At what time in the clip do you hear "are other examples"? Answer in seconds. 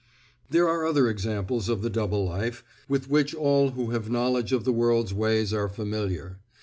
0.67-1.69